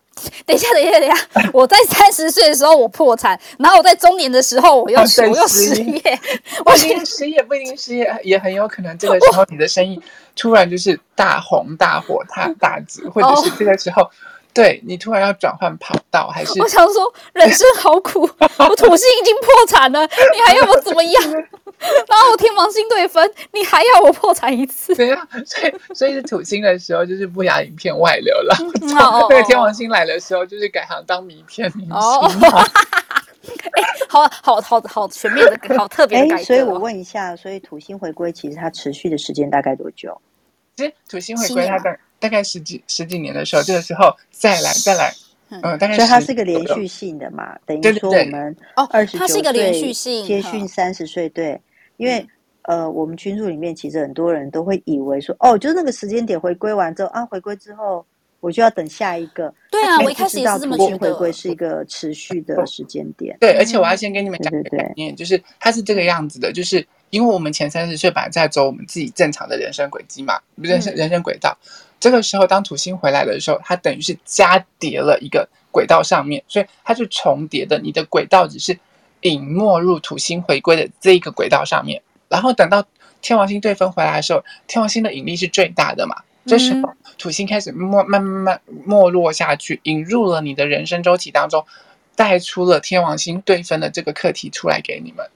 [0.46, 1.52] 等一下，等一下，等一下！
[1.54, 6.20] 我在三十岁的时候我破产，然后我在中年的时候我又、啊、我又失业。
[6.66, 10.02] 不一定失业，不一定失业，也很有可能这个时候你的生意
[10.36, 14.10] 突然就是大红大火、大大紫，或者是这个时候。
[14.54, 16.60] 对，你突然要转换跑道，还是？
[16.62, 21.24] 我想说，人生好苦， 我土星已经破产了，你还要我怎么样？
[22.08, 24.94] 然后我天王星对分，你还要我破产一次？
[24.94, 28.56] 对啊，所以所以是土星的时候，就是不雅影片外流了。
[29.00, 31.96] 哦，对，天王星来的时候，就是改行当名片明星。
[31.96, 32.30] 哦，
[33.72, 36.38] 哎，好好好好全面的，好特别的。
[36.44, 40.22] 所以我问一下，所以土星回归其实它持续的时间大概多久？
[40.76, 41.98] 其实土星回归它的。
[42.22, 45.12] 大概十几十几年的时候，这个时候再来再来，
[45.50, 51.60] 嗯，大概所以它是一个连续性的嘛，等于说我们哦，二十九岁，它是一个连续性，接近三十岁，对，
[51.98, 52.26] 因为
[52.62, 58.06] 呃，我们群组里面其实很多人都会以为说，哦，就是那个时间点回归完之后啊，回归之后
[58.40, 66.86] 我就要等下一个，对啊，我一开始也是这么觉得，回归是一个持续的时间点，对，而且我要先跟你们讲一个概念，就是它是这个样子的，就是。
[67.12, 71.56] 因为我们前三十岁本来在走我们自己正常的人生轨迹嘛，人生人生轨道。
[72.00, 77.78] 这个时候，当土星回来的时候，它等于是加叠了一个轨道上面，所以它是重叠的。
[77.78, 78.80] 你的轨道只是
[79.22, 82.02] 隐没入土星回归的这一个轨道上面。
[82.28, 82.84] 然后等到
[83.22, 86.16] 天王星对分回来的时候，天王星的引力是最大的嘛。
[86.48, 91.64] 这时候土星开始没慢慢慢没落下去，引入了你的人生周期当中，
[92.16, 95.30] 带出了天王星对分的这个课题出来给你们。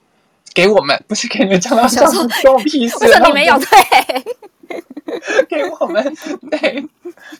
[0.56, 2.96] 给我们 不是给你们讲到什么关我屁事？
[3.00, 5.44] 为什么你没有 对？
[5.48, 6.02] 给我们
[6.50, 6.82] 对，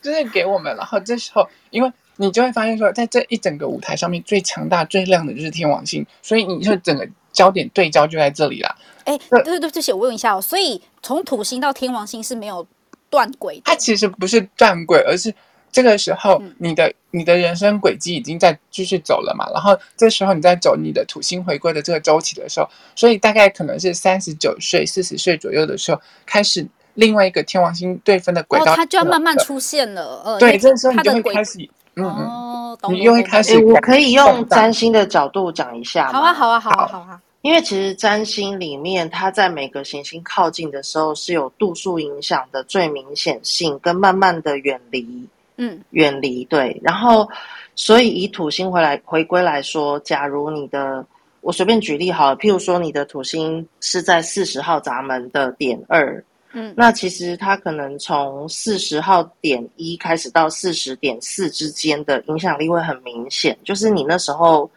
[0.03, 0.77] 就是给我们。
[0.77, 8.77] 然后这时候，因为你就会发现说，在这一整个舞台上面，最强大、最亮的就是天王星，所以你就整个焦点对焦就在这里了。
[9.05, 10.41] 哎，对对对，这些我问一下哦。
[10.41, 12.67] 所以从土星到天王星是没有
[13.09, 15.35] 断轨，它其实不是断轨，而是。
[15.73, 19.47] 这个时候，你的你的人生轨迹已经在继续走了嘛？
[19.53, 30.23] 然后这时候你在走你的土星回归的这个周期的时候，所以大概可能是三十九岁、四十岁左右的时候，开始另外一个天王星对分的轨道，它就要慢慢出现了。
[30.25, 31.59] 呃，对，这个时候你就会开始，
[31.97, 33.59] 嗯嗯，你又会开始。
[33.65, 36.11] 我可以用占星的角度讲一下？
[36.11, 37.21] 好啊，好啊，好啊，好啊。
[37.43, 45.29] 因为其实占星里面，它在每个行星靠近的时候是有度数影响的最明显性，跟慢慢的远离。
[45.59, 47.27] 嗯，远离对，然后
[47.75, 51.03] 所以以土星回来回归来说，假如你的
[51.41, 64.71] 我随便举例好了，譬如说你的土星是在四十号闸门的点二，嗯，那其实它可能从四十号点一开始到四十点四之间的影响力会很明显，就是你那时候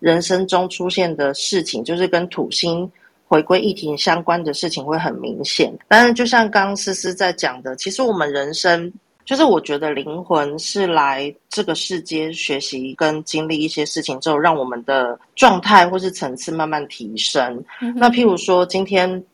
[0.00, 2.90] 人生中出现的事情，就是跟土星
[3.28, 5.72] 回归议题相关的事情会很明显。
[5.86, 8.92] 但是就像刚刚思思在讲的，其实我们人生。
[9.24, 17.64] 就是我觉得灵魂是来这个世间学习跟经历一些事情之后，让我们的状态或是层次慢慢提升。
[17.80, 19.24] 嗯、那譬如说，今天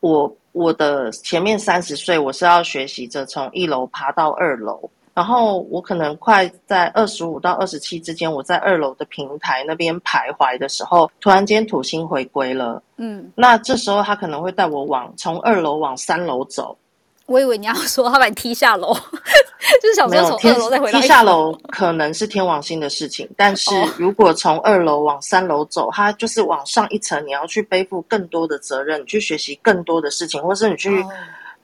[0.00, 12.82] 我我的前面三十岁，我是要学习着从一楼爬到二楼，然后我可能快在二十五到二十七之间，我在二楼的平台那边徘徊的时候，突然间土星回归了。
[12.96, 16.74] 嗯，那这时候他可能会带我往从二楼往三楼走。
[17.32, 18.92] 我以为你要说他把你踢下楼，
[19.80, 21.00] 就是想说从二楼再回来。
[21.00, 31.10] 踢下楼可能是天王星的事情，但是如果从二楼往三楼走，它就是往上一层，你要去背负更多的责任，你去学习更多的事情，或是你去、哦、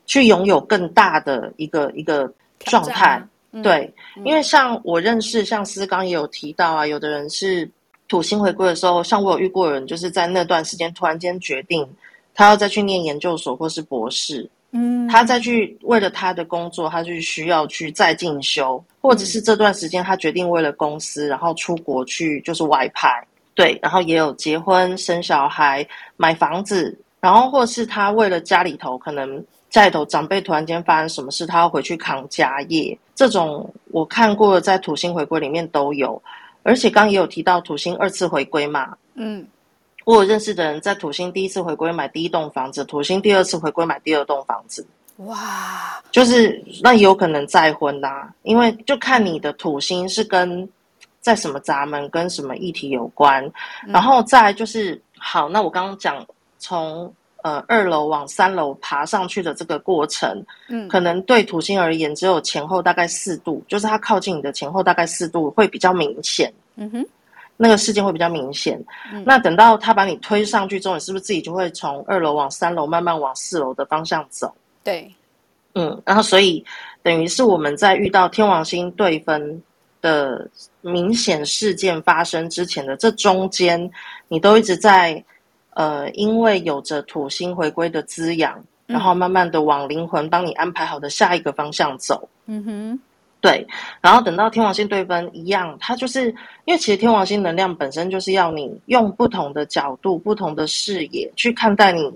[0.07, 3.22] 去拥有更大的一个一个状态。
[3.62, 7.68] 对，嗯、因为像我认识，像思刚也有提到啊，有的人是
[8.09, 11.87] 土星回归的时候，像我有遇过的人，就是在那段时间突然间决定，
[12.35, 23.09] 他要再去念研究所或是博士，嗯，他再去为了他的工作，他就需要去再进修，或者是这段时间他决定为了公司，然后出国去就是外派，
[23.54, 29.44] 对，然后也有结婚、生小孩、买房子，然后或是他为了家里头可能。
[29.70, 36.20] 家里头长辈突然间发生什么事，他要回去扛家业，这种我看过在土星回归里面都有，
[36.62, 39.46] 而且刚刚也有提到土星二次回归嘛，嗯，
[40.09, 44.87] 我有认识的人在土星第一次回归买第一栋房子，土星第二次回归买第二栋房子，
[45.18, 50.66] 哇，就是那有可能再婚啦、啊，因为就看你的土星是跟
[51.21, 53.44] 在什么闸门跟什么议题有关，
[53.87, 56.27] 嗯、然后再就是好，那我刚刚讲
[56.59, 57.12] 从。
[57.44, 67.07] 呃，二楼往三楼爬上去的这个过程，嗯，可能对土星而言，只有前后大概四度，就是它靠近你的前后大概四度会比较明显，嗯哼，
[67.59, 68.83] 那个事件会比较明显。
[69.12, 74.51] 嗯、那等到他把你推上去之后，你是不是自己就会从二楼往三楼慢慢往四楼的方向走？
[74.83, 75.14] 对，
[75.75, 76.64] 嗯，然后所以
[77.03, 79.62] 等于是我们在遇到天王星对分
[80.01, 80.49] 的
[80.81, 83.90] 明显事件发生之前的这中间，
[84.29, 85.23] 你都一直在。
[85.75, 92.29] 呃，因为有着土星回归的滋养，然后慢慢的往灵魂帮你安排好的下一个方向走。
[92.47, 93.01] 嗯哼，
[93.40, 93.66] 对。
[94.01, 96.29] 然后等到天王星对分一样，它就是
[96.64, 102.12] 因为其实天王星能量本身就是要你用不同的角度、不同的视野去看待你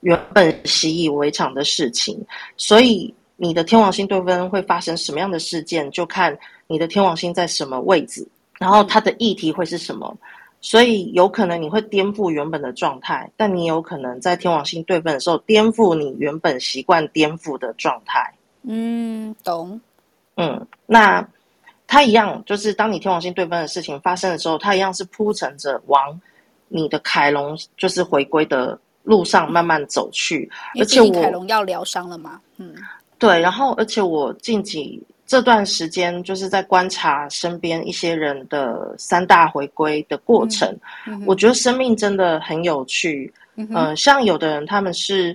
[0.00, 2.18] 原本习以为常的事情，
[2.56, 8.26] 所以你的天王星对分会发生什么样的事件，就看你的天王星在什么位置，
[8.58, 10.16] 然后它的议题会是什么。
[10.64, 18.32] 所以有可能你会颠覆原本的状态，但你有可能在天王星对分的时候颠覆你原本习惯颠覆的状态。
[18.62, 19.80] 嗯，懂。
[20.36, 21.26] 嗯，那
[21.86, 26.20] 它一样，就是当你天王星对分的事情发生的时候，它一样是铺陈着往
[26.68, 30.50] 你的凯龙就是回归的路上慢慢走去。
[30.78, 32.40] 而且我凯龙要疗伤了吗？
[32.56, 32.74] 嗯，
[33.18, 33.40] 对。
[33.40, 35.02] 然后，而且我近几。
[35.24, 40.68] 这段时间就是在观察身边一些人的三大回归的过程，
[41.06, 43.32] 嗯嗯、我觉得生命真的很有趣。
[43.56, 45.34] 嗯、呃，像有的人他们是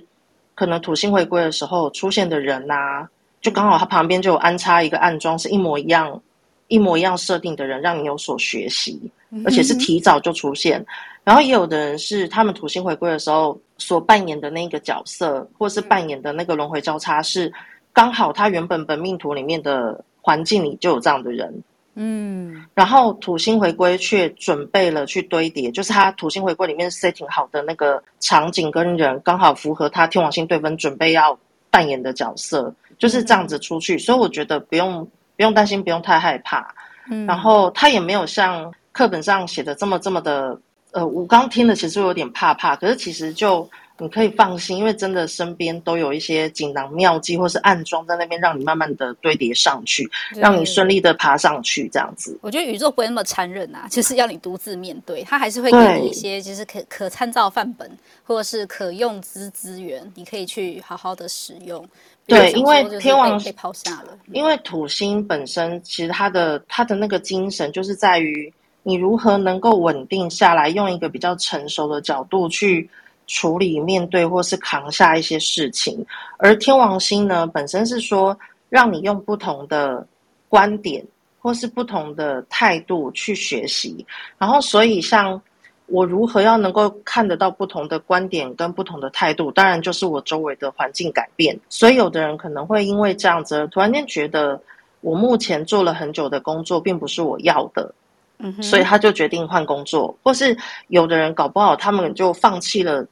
[0.54, 3.08] 可能土星回归的时候出现的人啊，
[3.40, 6.20] 就刚好他旁边就有安插一个暗装，是一模一样、
[6.68, 9.00] 一模一样设定的人，让你有所学习，
[9.44, 10.84] 而且是提早就出现。
[11.24, 17.52] 然后也有的人是他们土星回归的时候所扮演的那个角色，或是扮演的那个轮回交叉是。
[17.90, 21.52] 刚好他原本本命图里面的环境里就有这样的人，
[21.96, 31.36] 嗯，然后土星回归却准备了去堆叠，就是他土星回归里面 setting 好的那个场景跟人，刚好符合他天王星对分准备要
[31.72, 35.04] 扮演的角色，就是这样子出去，所以我觉得不用
[35.36, 36.74] 不用担心，不用太害怕，
[37.10, 40.60] 嗯，然后他也没有像课本上写的这么这么的，
[40.92, 43.68] 呃，我刚听了其实有点怕怕，可是其实就。
[44.00, 52.38] 你可以放心，因为真的身边都有一些锦囊妙计或是暗桩在那边，让你慢慢的堆叠上去，对让你顺利的爬上去，这样子。
[52.40, 57.90] 我觉得宇宙不会那么残忍啊，就是要你独自面对，它还是会给你一些就是可可参照范本，
[58.22, 61.84] 或者是可用之资源，你可以去好好的使用。
[62.24, 68.52] 对，因为天王被抛下了，因为土星本身其实它的它的那个精神就是在于
[68.84, 72.88] 你如何能够稳定下来，用一个比较成熟的角度去。
[73.28, 76.04] 处理、面对或是扛下一些事情，
[76.38, 78.36] 而天王星呢，本身是说
[78.68, 80.04] 让你用不同的
[80.48, 81.04] 观点
[81.38, 84.04] 或是不同的态度去学习。
[84.38, 85.40] 然后，所以像
[85.86, 91.58] 我如何要能够看得到不同的观点跟不同的态度，当然就是我周围的环境改变。
[91.68, 94.60] 所以，有的人可能会因为这样子，突然间觉得
[95.02, 97.94] 我目前做了很久的工作，并不是我要的。
[98.38, 100.56] 嗯哼，所以他就决定换工作，或是
[100.88, 103.06] 有的人搞不好他们就放弃了。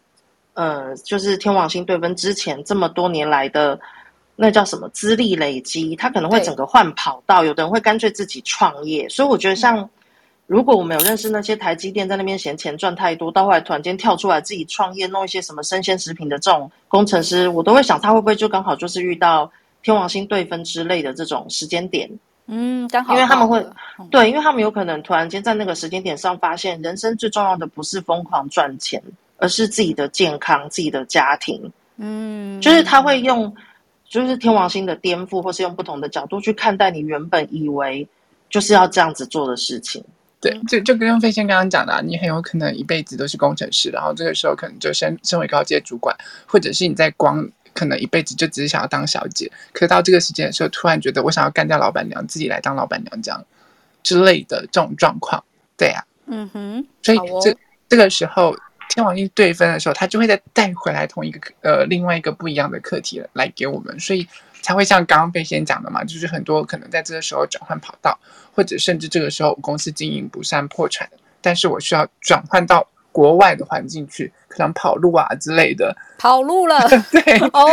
[0.57, 3.79] 呃，就是天王星对分之前这么多年来的
[4.35, 9.09] 那叫什么资历累积，他可能会整个换跑道，有的人会干脆自己创业。
[9.09, 9.89] 所以我觉得，像
[10.47, 19.51] 如果我们有认识那些台积电在那边嫌钱赚太多，到后来突然间跳出来自己创业，弄一些什么生鲜食品的这种工程师，我都会想他会不会就刚好就是遇到
[19.83, 22.11] 天王星对分之类的这种时间点。
[22.47, 23.59] 嗯，刚好，因为他们会、
[23.99, 29.03] 嗯、对，因为他们有可能突然间在那个时间点上发现，人生最重要的不是疯狂赚钱，
[29.39, 31.71] 而是自己的健康、自己的家庭。
[31.97, 33.55] 嗯，就是他会用，
[34.09, 38.07] 就是天王星的颠覆，或是用不同的角度去看待你原本以为
[38.51, 40.05] 就是要这样子做的事情。
[40.41, 46.17] 对，就就跟飞仙刚刚讲的、啊，你很有可能一辈子都是工程师，然后这个时候可能就升升为高阶主管，
[46.47, 47.49] 或者是你在光。
[47.73, 53.45] 可能一辈子就只是想要当小姐，可是到这个时间的时候，突然觉得我想要干掉老板娘，自己来当老板娘这样
[54.03, 55.45] 之类的这种状况，
[55.77, 57.57] 对呀、啊，嗯哼，所以这、哦、
[57.87, 58.57] 这个时候
[58.89, 64.27] 天王星对分的时候，他就会再带回来同一个呃另外一个不一样的课题来给我们，所以
[64.63, 68.19] 才会像刚刚飞仙讲的嘛，就是很多可能在这个时候转换跑道，
[68.55, 71.09] 或者甚至这个时候公司经营不善破产，
[71.41, 72.89] 但是我需要转换到。
[73.17, 76.79] 国外的环境去，可能跑路啊之类的，跑路了，
[77.11, 77.39] 对。
[77.55, 77.65] 哦，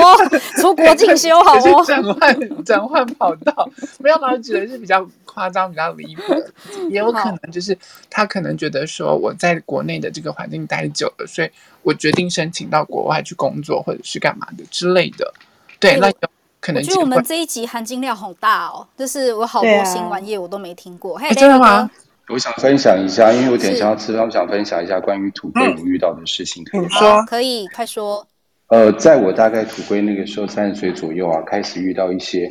[0.55, 3.69] 出国进修 好哦，转换转换跑道，
[3.99, 6.49] 没有，我觉得是比较夸张、比较离谱的，
[6.89, 7.77] 也有可能就是
[8.09, 15.33] 他可能觉得说我在国内的这个环境待久了，所以我决定申请到国外去工作或者是干嘛的之类的，
[15.77, 16.15] 对，那有
[16.61, 16.81] 可能。
[16.81, 21.91] 我觉得我们这一集含金量好大哦，就是我好多新玩意我都没听过，真的吗？
[22.29, 26.63] 我想分享一下，因为我点想要吃饭，我想分享一下关于土龟我遇到的事情。
[26.63, 26.87] 可以吗？
[26.89, 28.25] 你说可以，快说。
[28.67, 32.49] 呃，在我大概土龟那个时候三十岁左右啊，开始遇到一些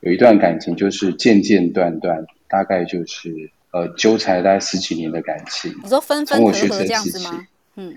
[0.00, 5.74] 有一段感情，就是渐渐断断，大概就是呃纠缠了大概十几年的感情。
[5.82, 7.46] 你说分分合合这样子吗？
[7.76, 7.94] 嗯。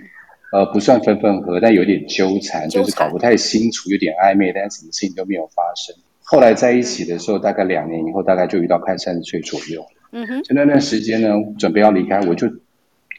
[0.53, 5.93] 呃，不算分分合，但有点纠缠，就是搞不太清楚，有点暧昧，但什么事情都没有发生。
[6.23, 9.85] 后来在一起的时候，大概两年以后，大概就遇到快三十岁左右。
[10.11, 12.47] 嗯哼，就那段时间呢，准备要离开，我就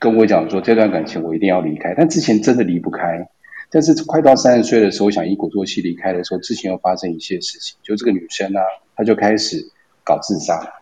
[0.01, 1.95] 跟我讲说，这段感情我一定要离开。
[1.97, 3.29] 但之前真的离不开，
[3.71, 7.77] 但是快到三十岁的时候，我想一鼓作气离开的时候，之前又发生一些事情。
[7.83, 8.67] 就这个女生呢、啊，
[8.97, 9.71] 她就开始
[10.05, 10.75] 搞自杀，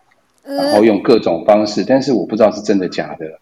[0.43, 3.39] 然后用各种方式，但是我不知道是真的假的。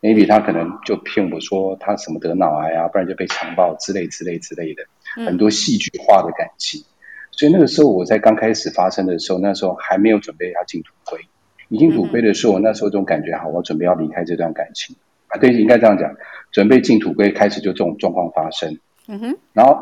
[0.00, 4.82] maybe 她可能就骗我说她什么得脑癌啊，不然就被强暴之类之类之类的，
[5.24, 6.82] 很多戏剧化的感情。
[7.30, 11.20] 所以那个时候我在刚开始发生的时候，那时候还没有准备要进土龟。
[11.70, 14.94] 已经土归的时候，我那时候这种感觉好，我准备要离开这段感情
[15.28, 16.14] 啊，对，应该这样讲，
[16.50, 18.78] 准备进土归，开始就这种状况发生。
[19.06, 19.78] 嗯哼，然后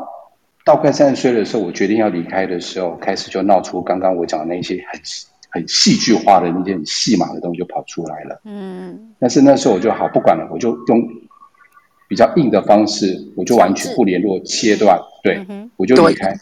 [0.63, 5.01] 到快三十岁的时候，我决定要离开的时候，开始就闹出刚刚我讲的那些很
[5.49, 8.39] 很戏剧化的那些很戏码的东西就跑出来了。
[8.45, 11.01] 嗯，但是那时候我就好不管了，我就用
[12.07, 15.43] 比较硬的方式，我就完全不联络，切断，对，
[15.75, 16.35] 我就离开。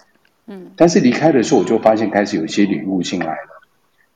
[0.48, 3.57] 嗯，但是离开的时候，我就发现开始有一些礼物进来了。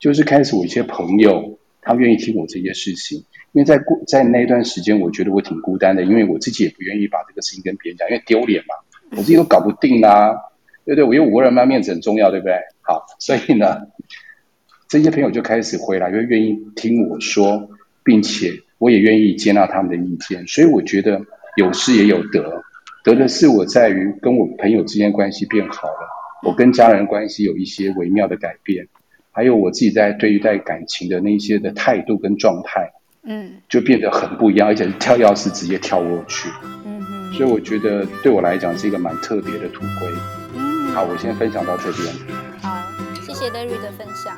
[0.02, 3.20] 就是开始，我一些朋友他愿意听我这些事情，
[3.52, 8.74] 因为在过在那一段时间，我觉得我挺孤单的，因为我自己也不愿意把这个事情跟别人讲，因为丢脸嘛，
[9.12, 10.36] 我自己都搞不定啦、
[10.86, 11.04] 对不对？
[11.04, 12.56] 我因为五个人嘛，面子很重要，对不对？
[12.82, 13.78] 好，所以呢，
[14.90, 17.70] 这些朋友就开始回来，就愿意听我说，
[18.04, 21.22] 并且我也愿意接纳他们的意见，所以我觉得
[21.58, 22.64] 有失也有得，
[23.04, 26.10] 得的是我在于跟我朋友之间关系变好了，
[26.42, 28.88] 我跟家人关系有一些微妙的改变。
[29.32, 32.92] 还有我自己在对待感情的那些的态度跟状态，
[33.24, 36.50] 嗯，就变得很不一样，而且是跳钥匙直接跳过去，
[36.86, 40.08] 嗯哼，所以我觉得对我来讲是一个蛮特别的土龟，
[40.58, 42.14] 嗯，好，我先分享到这边，
[42.62, 42.78] 好，
[43.22, 44.38] 谢谢 Larry 的分享。